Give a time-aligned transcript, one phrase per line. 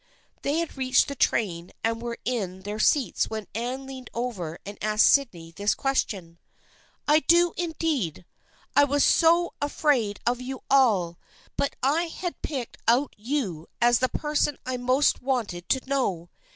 [0.41, 4.79] They had reached the train and were in their seats when Anne leaned over and
[4.81, 6.39] asked Sydney this question."
[7.07, 8.25] I do indeed!
[8.75, 11.19] I was so afraid of 3'ou all,
[11.55, 16.31] but I had picked out you as the person I most wanted to know.